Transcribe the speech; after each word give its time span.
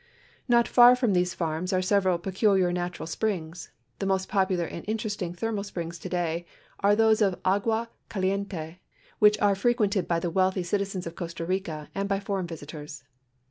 Not 0.47 0.67
far 0.67 0.95
from 0.95 1.13
tiiese 1.13 1.35
farms 1.35 1.71
are 1.71 1.81
several 1.83 2.17
peculiar 2.17 2.73
natural 2.73 3.05
springs. 3.05 3.69
The 3.99 4.07
most 4.07 4.27
popular 4.27 4.65
and 4.65 4.83
interesting 4.87 5.31
thermal 5.31 5.63
s|)rings 5.63 5.99
today 6.01 6.47
are 6.79 6.95
those 6.95 7.21
of 7.21 7.39
Agua 7.45 7.87
Caliente, 8.09 8.79
which 9.19 9.39
are 9.39 9.53
frecjuented 9.53 10.09
l)y 10.09 10.17
the 10.19 10.31
wealthy 10.31 10.63
citizens 10.63 11.05
of 11.05 11.13
Costa 11.15 11.45
Rica 11.45 11.91
and 11.93 12.09
by 12.09 12.19
foreign 12.19 12.47
visitors. 12.47 13.03